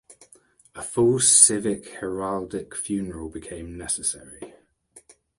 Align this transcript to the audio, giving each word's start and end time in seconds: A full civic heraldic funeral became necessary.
A 0.73 0.81
full 0.81 1.19
civic 1.19 1.99
heraldic 1.99 2.73
funeral 2.73 3.29
became 3.29 3.77
necessary. 3.77 4.55